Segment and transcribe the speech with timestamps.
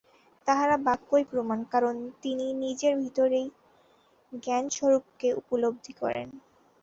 [0.47, 3.47] তাঁহার বাক্যই প্রমাণ, কারণ তিনি নিজের ভিতরেই
[4.43, 6.27] জ্ঞানস্বরূপকে উপলব্ধি করেন।